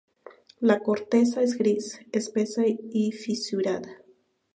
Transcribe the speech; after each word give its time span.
La 0.59 0.79
corteza 0.79 1.43
es 1.43 1.55
gris, 1.59 1.99
espesa 2.11 2.63
y 2.65 3.11
fisurada. 3.11 4.01